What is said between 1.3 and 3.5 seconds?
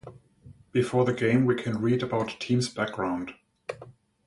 we can read about teams background.